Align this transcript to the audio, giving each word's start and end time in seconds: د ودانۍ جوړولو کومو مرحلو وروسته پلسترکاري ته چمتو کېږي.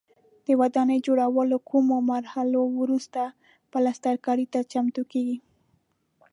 د 0.45 0.47
ودانۍ 0.61 0.99
جوړولو 1.07 1.57
کومو 1.69 1.95
مرحلو 2.11 2.61
وروسته 2.81 3.21
پلسترکاري 3.71 4.45
ته 4.53 4.59
چمتو 4.71 5.01
کېږي. 5.11 5.37